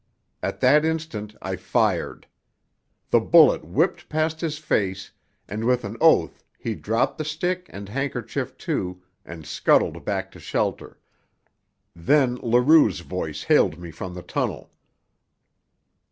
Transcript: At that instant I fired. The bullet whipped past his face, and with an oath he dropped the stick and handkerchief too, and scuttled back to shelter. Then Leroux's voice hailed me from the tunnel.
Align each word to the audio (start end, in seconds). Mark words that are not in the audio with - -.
At 0.41 0.61
that 0.61 0.83
instant 0.83 1.35
I 1.43 1.55
fired. 1.55 2.25
The 3.11 3.19
bullet 3.19 3.63
whipped 3.63 4.09
past 4.09 4.41
his 4.41 4.57
face, 4.57 5.11
and 5.47 5.63
with 5.63 5.85
an 5.85 5.95
oath 6.01 6.43
he 6.57 6.73
dropped 6.73 7.19
the 7.19 7.23
stick 7.23 7.67
and 7.69 7.87
handkerchief 7.87 8.57
too, 8.57 9.03
and 9.23 9.45
scuttled 9.45 10.03
back 10.03 10.31
to 10.31 10.39
shelter. 10.39 10.97
Then 11.95 12.37
Leroux's 12.37 13.01
voice 13.01 13.43
hailed 13.43 13.77
me 13.77 13.91
from 13.91 14.15
the 14.15 14.23
tunnel. 14.23 14.71